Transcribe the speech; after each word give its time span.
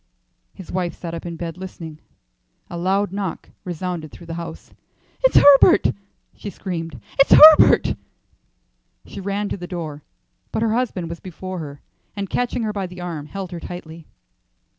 His 0.55 0.71
wife 0.71 0.95
sat 0.95 1.13
up 1.13 1.27
in 1.27 1.35
bed 1.35 1.59
listening. 1.59 1.99
A 2.71 2.77
loud 2.79 3.11
knock 3.11 3.51
resounded 3.63 4.11
through 4.11 4.25
the 4.25 4.33
house. 4.33 4.73
"It's 5.23 5.37
Herbert!" 5.37 5.93
she 6.35 6.49
screamed. 6.49 6.99
"It's 7.19 7.33
Herbert!" 7.33 7.93
She 9.05 9.21
ran 9.21 9.47
to 9.49 9.57
the 9.57 9.67
door, 9.67 10.01
but 10.51 10.63
her 10.63 10.73
husband 10.73 11.07
was 11.07 11.19
before 11.19 11.59
her, 11.59 11.81
and 12.15 12.31
catching 12.31 12.63
her 12.63 12.73
by 12.73 12.87
the 12.87 12.99
arm, 12.99 13.27
held 13.27 13.51
her 13.51 13.59
tightly. 13.59 14.07